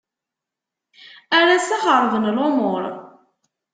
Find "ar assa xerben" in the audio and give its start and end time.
1.37-2.25